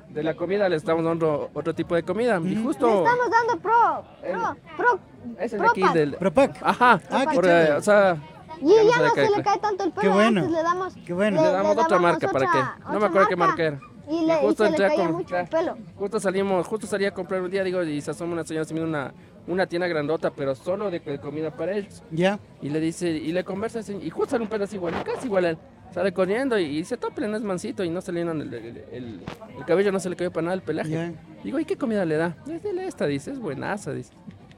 de 0.09 0.23
la 0.23 0.33
comida 0.35 0.67
le 0.69 0.75
estamos 0.75 1.03
dando 1.03 1.49
otro 1.53 1.73
tipo 1.75 1.95
de 1.95 2.03
comida. 2.03 2.39
Y 2.43 2.55
Le 2.55 2.61
justo... 2.63 2.87
estamos 3.05 3.29
dando 3.29 3.59
pro, 3.61 4.03
pro, 4.21 4.55
pro, 4.77 4.99
Es 5.39 5.53
el 5.53 5.61
de 5.61 5.67
aquí 5.67 5.83
del... 5.93 6.15
Propac. 6.15 6.57
Ajá, 6.61 6.99
Ah, 7.09 7.25
qué 7.29 7.35
por, 7.35 7.45
eh, 7.47 7.73
o 7.73 7.81
sea... 7.81 8.17
Y 8.61 8.69
ya 8.73 8.83
no 8.83 8.89
ya 8.89 8.93
se 8.93 9.01
le 9.01 9.07
no 9.07 9.13
cae, 9.13 9.27
se 9.29 9.37
le 9.37 9.43
cae 9.43 9.57
tanto 9.59 9.83
el 9.83 9.91
pelo, 9.91 10.01
Qué 10.01 10.07
bueno. 10.09 10.39
antes 10.41 10.51
le 10.57 10.63
damos, 10.63 10.93
Qué 11.05 11.13
bueno. 11.13 11.41
Le 11.43 11.51
damos 11.51 11.77
otra 11.77 11.99
marca, 11.99 12.27
¿para 12.29 12.45
qué? 12.51 12.59
No 12.91 12.99
me 12.99 13.05
acuerdo 13.07 13.27
qué 13.27 13.35
marca 13.35 13.63
era. 13.63 13.79
Y, 14.09 14.15
Y 14.23 14.25
le, 14.25 14.33
y 14.33 14.37
justo 14.37 14.65
se 14.65 14.71
le 14.71 14.77
caía 14.77 15.09
mucho 15.09 15.37
el 15.37 15.47
pelo. 15.47 15.77
Justo 15.97 16.19
salimos, 16.19 16.67
justo 16.67 16.87
salí 16.87 17.05
a 17.05 17.11
comprar 17.13 17.41
un 17.41 17.49
día, 17.49 17.63
digo, 17.63 17.83
y 17.83 18.01
se 18.01 18.11
asoma 18.11 18.33
una 18.33 18.43
señora, 18.45 18.65
se 18.65 18.73
mira 18.73 18.85
una, 18.85 19.13
una 19.47 19.65
tienda 19.67 19.87
grandota, 19.87 20.31
pero 20.31 20.53
solo 20.55 20.91
de, 20.91 20.99
de 20.99 21.19
comida 21.19 21.51
para 21.51 21.73
ellos. 21.75 22.03
Ya. 22.11 22.39
Y 22.61 22.69
le 22.69 22.79
dice, 22.79 23.09
y 23.09 23.31
le 23.31 23.43
conversa, 23.43 23.79
y 24.01 24.09
justo 24.09 24.31
sale 24.31 24.43
un 24.43 24.49
pedazo 24.49 24.75
igual, 24.75 24.93
casi 25.03 25.27
igual 25.27 25.45
a 25.45 25.49
él. 25.51 25.57
Sale 25.93 26.11
corriendo 26.13 26.59
y, 26.59 26.63
y 26.65 26.77
dice, 26.77 26.97
tople, 26.97 27.27
no 27.27 27.37
es 27.37 27.43
mansito, 27.43 27.83
y 27.83 27.89
no 27.89 28.01
se 28.01 28.11
le 28.11 28.21
el, 28.21 28.29
el, 28.29 28.53
el- 28.91 29.21
el 29.57 29.65
cabello, 29.65 29.91
no 29.91 29.99
se 29.99 30.09
le 30.09 30.15
cayó 30.15 30.31
para 30.31 30.43
nada 30.45 30.55
el 30.55 30.61
pelaje. 30.61 31.13
Digo, 31.43 31.57
¿y 31.59 31.65
qué 31.65 31.77
comida 31.77 32.03
le 32.05 32.17
da? 32.17 32.35
Dice, 32.45 32.59
"Dele 32.59 32.85
esta, 32.87 33.05
dice, 33.05 33.31
es 33.31 33.39
buenaza, 33.39 33.91
dice. 33.93 34.11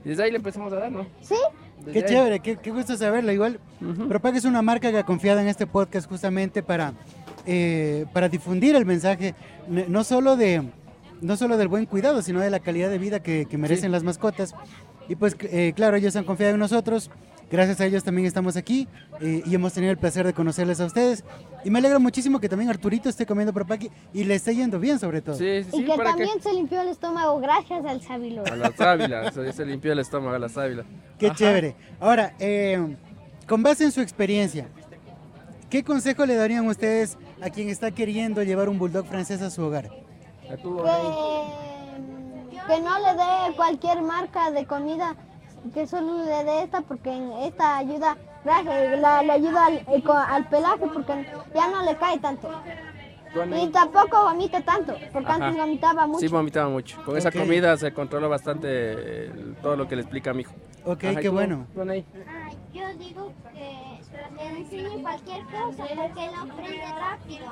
Y 0.03 0.09
desde 0.09 0.23
ahí 0.23 0.31
le 0.31 0.37
empezamos 0.37 0.71
a 0.73 0.77
dar, 0.77 0.91
¿no? 0.91 1.05
¿Sí? 1.21 1.35
Desde 1.79 1.91
Qué 1.91 1.99
ahí. 1.99 2.05
chévere, 2.05 2.39
qué, 2.39 2.55
qué 2.57 2.71
gusto 2.71 2.95
saberlo. 2.97 3.31
Igual. 3.31 3.59
Propac 4.07 4.35
es 4.35 4.45
una 4.45 4.61
marca 4.61 4.89
que 4.89 4.97
ha 4.97 5.05
confiado 5.05 5.39
en 5.41 5.47
este 5.47 5.67
podcast 5.67 6.09
justamente 6.09 6.63
para, 6.63 6.93
eh, 7.47 8.05
para 8.13 8.29
difundir 8.29 8.75
el 8.75 8.85
mensaje, 8.85 9.33
no 9.67 10.03
solo, 10.03 10.35
de, 10.35 10.63
no 11.21 11.37
solo 11.37 11.57
del 11.57 11.67
buen 11.67 11.85
cuidado, 11.85 12.21
sino 12.21 12.39
de 12.39 12.49
la 12.49 12.59
calidad 12.59 12.89
de 12.89 12.97
vida 12.97 13.21
que, 13.23 13.45
que 13.49 13.57
merecen 13.57 13.91
las 13.91 14.03
mascotas. 14.03 14.53
Y 15.09 15.15
pues, 15.15 15.35
eh, 15.41 15.73
claro, 15.75 15.95
ellos 15.97 16.15
han 16.15 16.25
confiado 16.25 16.53
en 16.53 16.59
nosotros. 16.59 17.09
Gracias 17.49 17.79
a 17.79 17.85
ellos 17.85 18.03
también 18.03 18.27
estamos 18.27 18.57
aquí 18.57 18.89
eh, 19.21 19.41
y 19.45 19.55
hemos 19.55 19.71
tenido 19.71 19.89
el 19.91 19.97
placer 19.97 20.25
de 20.25 20.33
conocerles 20.33 20.81
a 20.81 20.85
ustedes. 20.85 21.23
Y 21.63 21.69
me 21.69 21.79
alegra 21.79 21.97
muchísimo 21.97 22.41
que 22.41 22.49
también 22.49 22.69
Arturito 22.69 23.07
esté 23.07 23.25
comiendo 23.25 23.53
Propac 23.53 23.89
y 24.13 24.23
le 24.25 24.35
esté 24.35 24.53
yendo 24.53 24.81
bien 24.81 24.99
sobre 24.99 25.21
todo. 25.21 25.37
Sí, 25.37 25.63
sí, 25.63 25.69
y 25.71 25.77
sí, 25.77 25.85
que 25.85 25.95
para 25.95 26.09
también 26.09 26.41
se 26.41 26.51
limpió 26.51 26.81
el 26.81 26.89
estómago 26.89 27.39
gracias 27.39 27.85
al 27.85 28.01
sábilo. 28.01 28.43
A 28.51 28.55
la 28.57 28.73
sábila, 28.73 29.31
se, 29.31 29.53
se 29.53 29.65
limpió 29.65 29.93
el 29.93 29.99
estómago 29.99 30.35
a 30.35 30.39
la 30.39 30.49
sábila. 30.49 30.83
Qué 31.17 31.27
Ajá. 31.27 31.35
chévere. 31.37 31.75
Ahora, 32.01 32.33
eh, 32.37 32.97
con 33.47 33.63
base 33.63 33.85
en 33.85 33.93
su 33.93 34.01
experiencia, 34.01 34.67
¿qué 35.69 35.83
consejo 35.83 36.25
le 36.25 36.35
darían 36.35 36.67
ustedes 36.67 37.17
a 37.41 37.49
quien 37.49 37.69
está 37.69 37.91
queriendo 37.91 38.43
llevar 38.43 38.69
un 38.69 38.77
bulldog 38.79 39.05
francés 39.05 39.41
a 39.41 39.49
su 39.49 39.63
hogar? 39.63 39.89
Que, 40.41 40.53
ahí. 40.53 40.59
que 42.67 42.81
no 42.81 42.99
le 42.99 43.13
dé 43.15 43.55
cualquier 43.55 44.01
marca 44.01 44.51
de 44.51 44.65
comida, 44.65 45.15
que 45.73 45.85
solo 45.87 46.23
le 46.23 46.43
dé 46.43 46.63
esta 46.63 46.81
porque 46.81 47.11
esta 47.45 47.77
ayuda, 47.77 48.17
la, 48.45 49.21
le 49.23 49.31
ayuda 49.31 49.65
al, 49.65 49.85
eco- 49.93 50.13
al 50.13 50.47
pelaje 50.47 50.85
porque 50.93 51.25
ya 51.53 51.67
no 51.69 51.83
le 51.83 51.97
cae 51.97 52.17
tanto. 52.19 52.49
Y 53.61 53.67
tampoco 53.67 54.23
vomita 54.23 54.61
tanto, 54.61 54.95
porque 55.13 55.29
Ajá. 55.29 55.47
antes 55.47 55.61
vomitaba 55.61 56.07
mucho. 56.07 56.19
Sí, 56.21 56.27
vomitaba 56.27 56.69
mucho. 56.69 57.03
Con 57.03 57.17
esa 57.17 57.29
comida 57.31 57.75
se 57.77 57.93
controla 57.93 58.27
bastante 58.27 59.25
el- 59.25 59.55
todo 59.61 59.75
lo 59.75 59.87
que 59.87 59.95
le 59.97 60.01
explica 60.03 60.31
a 60.31 60.33
mi 60.33 60.41
hijo. 60.41 60.53
Ok, 60.85 61.03
Ajá, 61.03 61.11
¿y 61.13 61.15
qué 61.17 61.29
bueno. 61.29 61.67
Anaí? 61.79 62.05
Ah, 62.27 62.49
yo 62.73 62.81
digo 62.97 63.26
que 64.53 64.59
enseñe 64.61 65.01
cualquier 65.01 65.41
cosa 65.45 65.83
porque 65.95 66.25
él 66.25 66.31
aprende 66.39 66.85
rápido. 66.99 67.45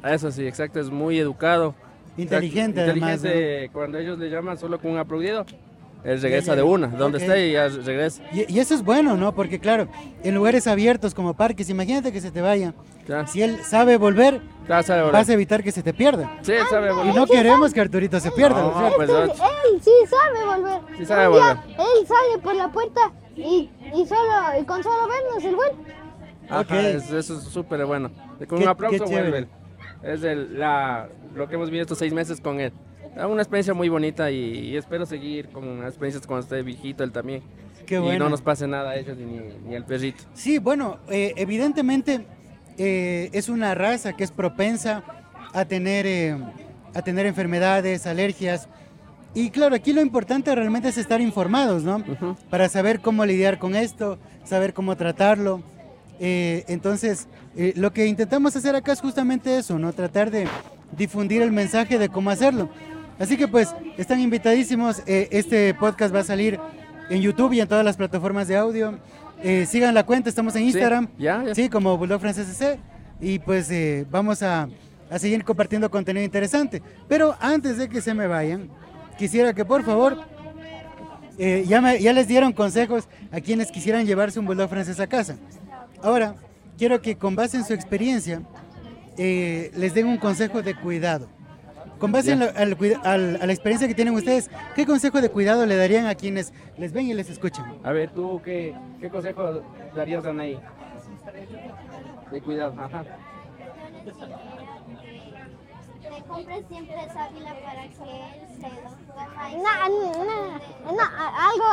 Mm, 0.00 0.06
Eso 0.06 0.30
sí, 0.30 0.46
exacto, 0.46 0.80
es 0.80 0.90
muy 0.90 1.18
educado. 1.18 1.74
Inteligente, 2.16 2.80
Exacto, 2.80 2.90
además. 3.00 3.24
Inteligente, 3.24 3.70
cuando 3.72 3.98
ellos 3.98 4.18
le 4.18 4.28
llaman 4.30 4.58
solo 4.58 4.78
con 4.78 4.90
un 4.92 4.98
aplaudido, 4.98 5.46
él 6.04 6.20
regresa 6.20 6.54
de 6.56 6.62
una, 6.62 6.88
donde 6.88 7.18
Ok. 7.18 7.22
esté 7.24 7.48
y 7.48 7.52
ya 7.52 7.68
regresa. 7.68 8.22
Y, 8.32 8.52
y 8.52 8.58
eso 8.58 8.74
es 8.74 8.82
bueno, 8.84 9.16
¿no? 9.16 9.34
Porque 9.34 9.58
claro, 9.60 9.88
en 10.22 10.34
lugares 10.34 10.66
abiertos 10.66 11.14
como 11.14 11.34
parques, 11.34 11.70
imagínate 11.70 12.12
que 12.12 12.20
se 12.20 12.30
te 12.30 12.40
vaya. 12.42 12.74
Ya, 13.08 13.26
Si 13.26 13.42
él 13.42 13.58
sabe 13.64 13.96
volver, 13.96 14.40
ya 14.68 14.82
sabe 14.82 15.00
volver. 15.02 15.12
vas 15.14 15.28
a 15.28 15.32
evitar 15.32 15.62
que 15.62 15.72
se 15.72 15.82
te 15.82 15.92
pierda. 15.94 16.38
Sí, 16.42 16.52
él 16.52 16.66
sabe 16.68 16.90
Y 16.90 16.94
volver. 16.94 17.14
no 17.14 17.26
queremos 17.26 17.72
que 17.72 17.80
Arturito 17.80 18.20
se 18.20 18.30
pierda. 18.30 18.60
No, 18.62 18.80
¿no 18.80 18.90
pues, 18.94 19.08
Él, 19.08 19.14
no. 19.16 19.22
él 19.32 19.80
sí 19.82 19.90
sabe 20.08 20.44
volver. 20.44 20.80
Sí 20.98 21.06
sabe 21.06 21.28
volver. 21.28 21.56
Él 21.68 22.06
sale 22.06 22.38
por 22.42 22.54
la 22.54 22.68
puerta 22.68 23.10
y, 23.34 23.70
y 23.94 24.06
solo 24.06 24.30
y 24.60 24.64
con 24.64 24.82
solo 24.82 25.08
vernos 25.08 25.44
el 25.44 25.56
güey. 25.56 25.70
Ajá, 26.52 26.60
Ok. 26.60 26.70
es- 26.84 27.10
eso 27.12 27.38
es 27.38 27.44
súper 27.44 27.84
bueno. 27.86 28.10
Con 28.48 28.58
Qué- 28.58 28.64
un 28.64 28.68
aplauso 28.68 29.04
qué 29.04 29.10
chévere. 29.10 29.30
vuelve. 29.30 29.48
Es 30.02 30.22
el- 30.24 30.58
la, 30.58 31.08
lo 31.34 31.48
que 31.48 31.54
hemos 31.54 31.68
vivido 31.68 31.82
estos 31.82 31.98
seis 31.98 32.12
meses 32.12 32.40
con 32.40 32.60
él. 32.60 32.72
Es 33.16 33.24
una 33.24 33.42
experiencia 33.42 33.74
muy 33.74 33.88
bonita 33.88 34.30
y, 34.30 34.36
y 34.70 34.76
espero 34.76 35.04
seguir 35.06 35.48
con 35.50 35.84
experiencias 35.84 36.26
cuando 36.26 36.44
esté 36.44 36.62
viejito 36.62 37.04
él 37.04 37.12
también. 37.12 37.42
Qué 37.86 37.96
y 37.96 37.98
bueno. 37.98 38.24
no 38.24 38.30
nos 38.30 38.40
pase 38.40 38.66
nada 38.66 38.90
a 38.90 38.96
ellos 38.96 39.16
ni, 39.18 39.38
ni 39.68 39.76
al 39.76 39.84
perrito. 39.84 40.22
Sí, 40.34 40.58
bueno, 40.58 40.98
eh, 41.10 41.34
evidentemente 41.36 42.24
eh, 42.78 43.28
es 43.32 43.48
una 43.48 43.74
raza 43.74 44.14
que 44.14 44.24
es 44.24 44.30
propensa 44.30 45.02
a 45.52 45.64
tener, 45.66 46.06
eh, 46.06 46.36
a 46.94 47.02
tener 47.02 47.26
enfermedades, 47.26 48.06
alergias. 48.06 48.68
Y 49.34 49.50
claro, 49.50 49.74
aquí 49.74 49.92
lo 49.92 50.00
importante 50.00 50.54
realmente 50.54 50.88
es 50.88 50.96
estar 50.98 51.20
informados, 51.20 51.82
¿no? 51.84 51.96
Ujú. 51.96 52.36
Para 52.50 52.68
saber 52.68 53.00
cómo 53.00 53.24
lidiar 53.26 53.58
con 53.58 53.74
esto, 53.74 54.18
saber 54.44 54.72
cómo 54.74 54.96
tratarlo. 54.96 55.62
Eh, 56.24 56.64
entonces, 56.68 57.26
eh, 57.56 57.72
lo 57.74 57.92
que 57.92 58.06
intentamos 58.06 58.54
hacer 58.54 58.76
acá 58.76 58.92
es 58.92 59.00
justamente 59.00 59.58
eso, 59.58 59.76
¿no? 59.76 59.92
Tratar 59.92 60.30
de 60.30 60.46
difundir 60.96 61.42
el 61.42 61.50
mensaje 61.50 61.98
de 61.98 62.08
cómo 62.08 62.30
hacerlo. 62.30 62.68
Así 63.18 63.36
que 63.36 63.48
pues, 63.48 63.74
están 63.98 64.20
invitadísimos. 64.20 65.02
eh, 65.06 65.28
este 65.32 65.74
podcast 65.74 66.14
va 66.14 66.20
a 66.20 66.24
salir 66.24 66.60
en 67.10 67.20
YouTube 67.20 67.52
y 67.54 67.60
en 67.60 67.66
todas 67.66 67.84
las 67.84 67.96
plataformas 67.96 68.46
de 68.46 68.56
audio. 68.56 68.98
Eh, 69.42 69.66
sigan 69.66 69.94
la 69.94 70.04
cuenta, 70.06 70.28
estamos 70.28 70.54
en 70.54 70.62
Instagram. 70.62 71.08
Sí, 71.54 71.68
como 71.68 71.98
Bulldog 71.98 72.20
Francés 72.20 72.46
CC. 72.46 72.78
Y 73.20 73.40
pues 73.40 73.68
eh, 73.72 74.06
vamos 74.08 74.42
a, 74.44 74.68
a 75.10 75.18
seguir 75.18 75.42
compartiendo 75.44 75.90
contenido 75.90 76.24
interesante. 76.24 76.80
Pero 77.08 77.34
antes 77.40 77.78
de 77.78 77.88
que 77.88 78.00
se 78.00 78.14
me 78.14 78.28
vayan, 78.28 78.68
quisiera 79.18 79.52
que 79.54 79.64
por 79.64 79.82
favor, 79.82 80.18
eh, 81.38 81.64
ya, 81.66 81.80
me- 81.80 82.00
ya 82.00 82.12
les 82.12 82.28
dieron 82.28 82.52
consejos 82.52 83.08
a 83.32 83.40
quienes 83.40 83.70
quisieran 83.72 84.06
llevarse 84.06 84.38
un 84.38 84.46
Bulldog 84.46 84.68
Francés 84.70 85.00
a 85.00 85.06
casa. 85.08 85.36
Ahora, 86.02 86.34
quiero 86.78 87.00
que 87.00 87.16
con 87.16 87.34
base 87.36 87.56
en 87.56 87.64
su 87.64 87.72
experiencia, 87.74 88.42
eh, 89.16 89.70
les 89.74 89.94
den 89.94 90.06
un 90.06 90.18
consejo 90.18 90.62
de 90.62 90.74
cuidado. 90.74 91.28
Con 91.98 92.10
base 92.10 92.32
en 92.32 92.40
Ya. 92.40 92.46
lo- 92.46 92.58
al 92.58 92.76
cuida- 92.76 93.00
al- 93.04 93.38
a 93.40 93.46
la 93.46 93.52
experiencia 93.52 93.86
que 93.86 93.94
tienen 93.94 94.14
ustedes, 94.14 94.50
¿qué 94.74 94.84
consejo 94.84 95.20
de 95.20 95.28
cuidado 95.28 95.64
le 95.66 95.76
darían 95.76 96.06
a 96.06 96.14
quienes 96.16 96.52
les 96.76 96.92
ven 96.92 97.06
y 97.06 97.14
les 97.14 97.30
escuchan? 97.30 97.64
A 97.84 97.92
ver, 97.92 98.10
tú, 98.10 98.40
¿qué, 98.44 98.74
qué 99.00 99.08
consejo 99.08 99.62
darías 99.94 100.24
a 100.26 100.30
Anaí? 100.30 100.58
De 102.32 102.40
cuidado, 102.40 102.74
ajá. 102.80 103.04
Le 106.22 106.28
compres 106.28 106.64
siempre 106.68 106.96
sábila 107.12 107.54
para 107.64 107.82
que 107.82 107.88
él 107.88 108.48
se 108.56 108.68
lo 108.68 109.14
coma 109.14 109.50
y 109.50 109.56
No, 109.56 110.24
no, 110.24 110.92
no, 110.92 111.02
a- 111.02 111.48
algo, 111.50 111.68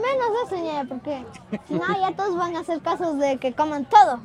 menos 0.00 0.28
eso, 0.46 0.56
ñe, 0.62 0.84
porque 0.88 1.24
si 1.68 1.74
no, 1.74 1.86
ya 2.00 2.14
todos 2.16 2.36
van 2.36 2.56
a 2.56 2.60
hacer 2.60 2.80
casos 2.80 3.18
de 3.18 3.36
que 3.38 3.52
coman 3.52 3.84
todo. 3.86 4.20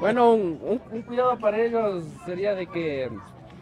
Bueno, 0.00 0.32
un, 0.32 0.60
un- 0.62 0.82
un 0.92 1.02
cuidado 1.02 1.38
para 1.38 1.58
ellos 1.58 2.04
sería 2.26 2.54
de 2.54 2.66
que 2.66 3.08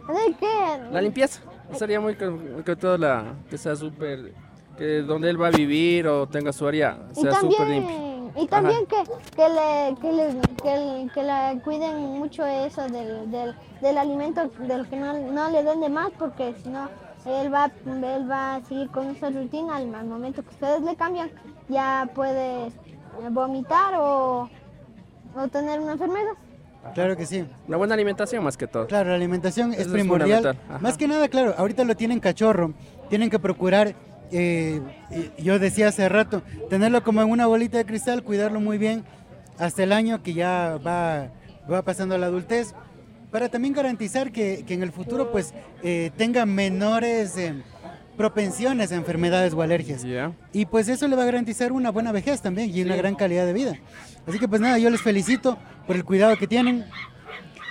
¿De 0.09 0.35
qué? 0.41 0.79
la 0.91 1.01
limpieza. 1.01 1.41
Sería 1.75 2.01
muy 2.01 2.17
que, 2.17 2.77
todo 2.77 2.97
la 2.97 3.35
que 3.51 3.59
sea 3.59 3.77
súper 3.77 4.33
que 4.79 5.03
donde 5.03 5.29
él 5.29 5.41
va 5.41 5.49
a 5.49 5.51
vivir 5.51 6.07
o 6.09 6.27
tenga 6.27 6.53
su 6.53 6.67
área 6.67 6.99
sea 7.13 7.35
súper 7.35 7.69
limpio. 7.69 7.97
Y 8.41 8.47
también 8.47 8.87
que, 8.87 8.97
que, 9.37 9.49
le, 9.49 9.97
que, 10.01 10.13
le, 10.13 10.41
que, 10.63 10.77
le- 10.77 11.11
que 11.13 11.23
le 11.23 11.61
cuiden 11.63 12.19
mucho 12.19 12.45
eso 12.47 12.83
del, 12.89 13.31
del, 13.31 13.55
del 13.81 13.99
alimento, 13.99 14.49
del 14.61 14.87
que 14.89 14.97
no, 14.97 15.13
no 15.13 15.51
le 15.51 15.63
den 15.63 15.81
de 15.81 15.89
más, 15.89 16.11
porque 16.19 16.55
si 16.63 16.69
no, 16.69 16.89
él 17.27 17.53
va, 17.53 17.71
él 17.87 18.31
va 18.31 18.57
a 18.57 18.61
seguir 18.65 18.89
con 18.91 19.09
esa 19.11 19.31
rutina. 19.31 19.77
Al, 19.77 19.95
al 19.95 20.07
momento 20.07 20.43
que 20.43 20.51
ustedes 20.51 20.83
le 20.83 20.95
cambian, 20.97 21.31
ya 21.69 22.09
puede 22.15 22.71
vomitar 23.31 23.95
o, 23.97 24.49
o 25.37 25.49
tener 25.49 25.81
una 25.81 25.93
enfermedad. 25.93 26.33
Claro 26.95 27.17
que 27.17 27.27
sí. 27.27 27.45
Una 27.67 27.77
buena 27.77 27.95
alimentación 27.95 28.43
más 28.45 28.57
que 28.57 28.67
todo. 28.67 28.87
Claro, 28.87 29.11
la 29.11 29.17
alimentación 29.17 29.73
es 29.73 29.81
Eso 29.81 29.89
es 29.89 29.95
primordial. 29.95 30.57
Más 30.81 30.97
que 30.97 31.07
nada, 31.09 31.29
claro, 31.29 31.55
ahorita 31.59 31.85
lo 31.85 31.97
tienen 31.97 32.21
cachorro. 32.21 32.73
Tienen 33.11 33.29
que 33.31 33.39
procurar, 33.39 33.95
eh, 34.33 34.81
yo 35.39 35.59
decía 35.59 35.89
hace 35.89 36.09
rato, 36.09 36.43
tenerlo 36.71 37.03
como 37.03 37.23
en 37.23 37.31
una 37.31 37.47
bolita 37.47 37.79
de 37.79 37.85
cristal, 37.87 38.23
cuidarlo 38.23 38.61
muy 38.61 38.79
bien 38.79 39.05
hasta 39.59 39.83
el 39.83 39.93
año 39.93 40.23
que 40.23 40.35
ya 40.35 40.79
va, 40.87 41.31
va 41.71 41.83
pasando 41.83 42.17
la 42.19 42.27
adultez, 42.27 42.75
para 43.31 43.49
también 43.49 43.75
garantizar 43.75 44.33
que, 44.33 44.65
que 44.67 44.75
en 44.75 44.83
el 44.83 44.93
futuro 44.93 45.31
pues 45.33 45.53
eh, 45.83 46.11
tenga 46.17 46.47
menores 46.47 47.37
eh, 47.37 47.63
propensiones 48.17 48.91
a 48.93 48.95
enfermedades 48.97 49.53
o 49.55 49.63
alergias. 49.63 50.03
Y 50.53 50.67
pues 50.67 50.89
eso 50.89 51.07
le 51.09 51.15
va 51.17 51.23
a 51.23 51.27
garantizar 51.27 51.73
una 51.73 51.91
buena 51.91 52.11
vejez 52.13 52.41
también 52.41 52.71
y 52.75 52.83
una 52.83 52.97
gran 52.97 53.15
calidad 53.15 53.45
de 53.47 53.53
vida. 53.53 53.75
Así 54.27 54.39
que 54.39 54.49
pues 54.49 54.61
nada, 54.61 54.79
yo 54.79 54.91
les 54.91 55.01
felicito 55.03 55.59
por 55.87 55.97
el 55.97 56.05
cuidado 56.05 56.37
que 56.37 56.47
tienen, 56.47 56.85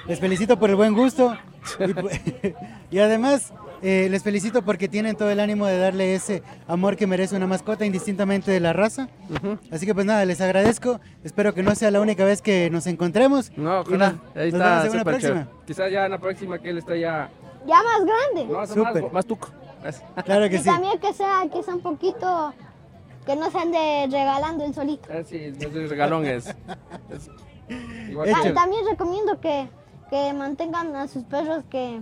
les 0.08 0.20
felicito 0.20 0.58
por 0.60 0.70
el 0.70 0.76
buen 0.76 0.94
gusto 0.94 1.36
y, 1.80 1.84
pu- 1.84 2.56
y 2.92 3.00
además 3.00 3.52
eh, 3.82 4.08
les 4.10 4.24
felicito 4.24 4.62
porque 4.64 4.88
tienen 4.88 5.16
todo 5.16 5.30
el 5.30 5.40
ánimo 5.40 5.66
de 5.66 5.78
darle 5.78 6.16
ese 6.16 6.44
amor 6.68 6.96
que 6.96 7.08
merece 7.08 7.36
una 7.36 7.48
mascota 7.48 7.86
indistintamente 7.86 8.52
de 8.52 8.60
la 8.60 8.74
raza. 8.74 9.08
Ujú. 9.30 9.58
Así 9.72 9.86
que 9.86 9.94
pues 9.94 10.06
nada, 10.06 10.26
les 10.26 10.42
agradezco, 10.42 11.00
espero 11.24 11.54
que 11.54 11.64
no 11.64 11.76
sea 11.76 11.92
la 11.92 12.02
única 12.02 12.26
vez 12.26 12.42
que 12.42 12.70
nos 12.70 12.88
encontremos. 12.88 13.52
No, 13.58 13.82
ojalá. 13.82 14.12
nos- 14.14 14.38
Ahí 14.38 14.52
nos 14.52 14.60
vemos 14.60 14.76
está 14.76 14.86
en 14.88 14.92
una 14.94 15.04
próxima. 15.04 15.48
Quizás 15.66 15.92
ya 15.92 16.06
en 16.06 16.12
la 16.12 16.18
próxima 16.20 16.60
que 16.60 16.70
él 16.70 16.78
está 16.80 16.96
ya 16.96 17.30
Ya 17.68 17.84
más 17.84 18.06
grande. 18.06 18.46
no, 18.52 18.60
más, 18.60 18.70
Súper. 18.70 19.12
más 19.12 19.26
tuco. 19.26 19.50
Claro 20.26 20.50
que 20.50 20.56
y 20.56 20.60
sí. 20.60 20.66
también 20.66 21.00
que 21.00 21.14
sea, 21.14 21.44
que 21.52 21.62
sea 21.64 21.76
un 21.76 21.82
poquito, 21.82 22.54
que 23.26 23.36
no 23.36 23.50
se 23.52 23.58
ande 23.60 24.08
regalando 24.10 24.66
el 24.66 24.74
solito. 24.74 25.12
es- 25.14 25.28
sí, 25.28 25.38
ese 25.38 25.88
regalón 25.88 26.26
es. 26.26 26.48
es- 27.10 27.30
igual. 28.10 28.30
Ah, 28.36 28.40
que- 28.44 28.52
también 28.52 28.86
recomiendo 28.90 29.40
que, 29.40 29.68
que 30.10 30.34
mantengan 30.34 30.96
a 30.96 31.08
sus 31.08 31.24
perros 31.24 31.64
que 31.70 32.02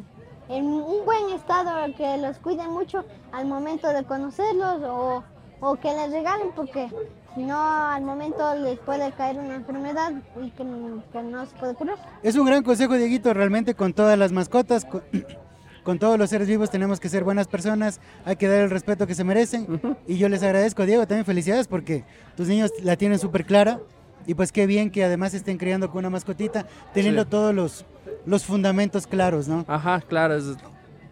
en 0.50 0.66
un 0.66 1.06
buen 1.06 1.30
estado, 1.34 1.72
que 1.96 2.18
los 2.18 2.38
cuiden 2.38 2.72
mucho 2.72 3.04
al 3.32 3.46
momento 3.48 3.88
de 3.92 4.04
conocerlos 4.04 4.82
o, 4.84 5.24
o 5.60 5.76
que 5.78 5.90
les 5.94 6.12
regalen 6.12 6.52
porque 6.56 6.90
si 7.34 7.44
no 7.44 7.58
al 7.60 8.04
momento 8.04 8.56
les 8.56 8.78
puede 8.80 9.12
caer 9.14 9.38
una 9.40 9.56
enfermedad 9.56 10.14
y 10.42 10.52
que, 10.52 10.64
que 11.12 11.24
no 11.24 11.46
se 11.46 11.56
puede 11.58 11.74
curar. 11.74 11.98
Es 12.24 12.36
un 12.36 12.46
gran 12.46 12.64
consejo, 12.64 12.94
Dieguito, 12.96 13.34
realmente 13.34 13.74
con 13.74 13.94
todas 13.94 14.18
las 14.18 14.32
mascotas, 14.32 14.86
con, 14.86 15.04
con 15.84 16.00
todos 16.00 16.18
los 16.18 16.30
seres 16.30 16.48
vivos 16.48 16.70
tenemos 16.70 17.00
que 17.00 17.10
ser 17.10 17.24
buenas 17.24 17.48
personas, 17.48 18.00
hay 18.24 18.36
que 18.38 18.48
dar 18.48 18.62
el 18.62 18.70
respeto 18.70 19.06
que 19.08 19.16
se 19.16 19.24
merecen. 19.24 19.98
Y 20.08 20.18
yo 20.18 20.30
les 20.30 20.44
agradezco, 20.44 20.86
Diego, 20.86 21.06
también 21.08 21.26
felicidades 21.26 21.68
porque 21.68 22.06
tus 22.38 22.48
niños 22.48 22.72
la 22.82 22.96
tienen 22.96 23.20
súper 23.20 23.46
clara. 23.46 23.80
Y 24.28 24.34
pues 24.34 24.52
qué 24.52 24.66
bien 24.66 24.90
que 24.90 25.04
además 25.04 25.36
estén 25.36 25.58
criando 25.60 25.92
con 25.92 26.00
una 26.00 26.10
mascotita, 26.10 26.66
teniendo 26.94 27.24
Sí. 27.24 27.30
todos 27.30 27.54
los, 27.54 27.86
los 28.26 28.44
fundamentos 28.46 29.08
claros, 29.08 29.48
¿no? 29.48 29.66
Ajá, 29.68 30.02
claro, 30.02 30.36
es, 30.36 30.46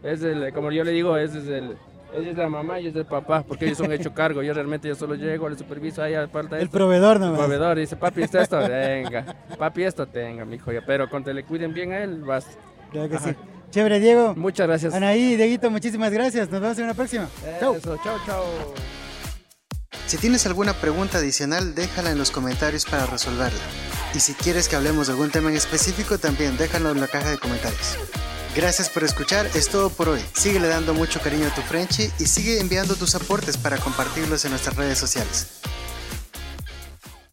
es 0.03 0.21
el, 0.23 0.51
como 0.53 0.71
yo 0.71 0.83
le 0.83 0.91
digo, 0.91 1.17
es, 1.17 1.33
es 1.35 1.47
el, 1.47 1.77
ella 2.15 2.31
es 2.31 2.37
la 2.37 2.47
mamá 2.49 2.79
y 2.79 2.87
es 2.87 2.95
el 2.95 3.05
papá, 3.05 3.43
porque 3.47 3.65
ellos 3.65 3.77
son 3.77 3.91
hecho 3.91 4.13
cargo. 4.15 4.43
Yo 4.43 4.53
realmente 4.53 4.87
yo 4.87 4.95
solo 4.95 5.15
llego, 5.15 5.49
le 5.49 5.57
superviso, 5.57 6.01
ahí 6.03 6.13
falta 6.31 6.57
El 6.57 6.63
esto. 6.65 6.77
proveedor 6.77 7.15
El 7.17 7.21
nomás. 7.23 7.39
proveedor 7.39 7.77
dice, 7.77 7.95
papi, 7.95 8.23
¿esto 8.23 8.39
esto? 8.39 8.57
Venga. 8.69 9.35
Papi, 9.57 9.83
esto 9.83 10.05
tenga, 10.07 10.45
mijo. 10.45 10.71
Pero 10.85 11.09
cuando 11.09 11.31
le 11.33 11.43
cuiden 11.43 11.73
bien 11.73 11.91
a 11.91 12.03
él, 12.03 12.21
vas. 12.23 12.45
Claro 12.91 13.09
que 13.09 13.15
Ajá. 13.15 13.29
sí. 13.29 13.35
Chévere, 13.71 13.99
Diego. 13.99 14.35
Muchas 14.35 14.67
gracias. 14.67 14.93
Anaí, 14.93 15.35
Dieguito, 15.35 15.71
muchísimas 15.71 16.11
gracias. 16.13 16.47
Nos 16.51 16.61
vemos 16.61 16.77
en 16.77 16.83
una 16.83 16.93
próxima. 16.93 17.27
Chau. 17.59 17.73
Eso, 17.75 17.97
chao, 18.03 18.17
chao. 18.27 18.43
Si 20.05 20.17
tienes 20.17 20.45
alguna 20.45 20.73
pregunta 20.73 21.17
adicional, 21.17 21.73
déjala 21.73 22.11
en 22.11 22.19
los 22.19 22.29
comentarios 22.29 22.85
para 22.85 23.07
resolverla. 23.07 23.57
Y 24.13 24.19
si 24.19 24.33
quieres 24.33 24.67
que 24.67 24.75
hablemos 24.75 25.07
de 25.07 25.13
algún 25.13 25.31
tema 25.31 25.49
en 25.49 25.55
específico, 25.55 26.17
también 26.17 26.55
déjalo 26.57 26.91
en 26.91 26.99
la 26.99 27.07
caja 27.07 27.31
de 27.31 27.37
comentarios. 27.37 27.97
Gracias 28.55 28.89
por 28.89 29.03
escuchar, 29.03 29.49
es 29.55 29.69
todo 29.69 29.89
por 29.89 30.09
hoy. 30.09 30.23
Síguele 30.33 30.67
dando 30.67 30.93
mucho 30.93 31.19
cariño 31.19 31.47
a 31.47 31.55
tu 31.55 31.61
Frenchy 31.61 32.11
y 32.19 32.25
sigue 32.25 32.59
enviando 32.59 32.95
tus 32.95 33.15
aportes 33.15 33.57
para 33.57 33.77
compartirlos 33.77 34.45
en 34.45 34.51
nuestras 34.51 34.75
redes 34.75 34.99
sociales. 34.99 35.47